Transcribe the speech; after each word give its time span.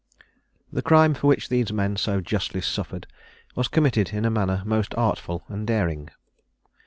The 0.73 0.81
crime 0.81 1.13
for 1.13 1.27
which 1.27 1.47
these 1.49 1.71
men 1.71 1.95
so 1.95 2.21
justly 2.21 2.59
suffered 2.59 3.05
was 3.53 3.67
committed 3.67 4.09
in 4.09 4.25
a 4.25 4.31
manner 4.31 4.63
most 4.65 4.95
artful 4.95 5.43
and 5.47 5.67
daring. 5.67 6.09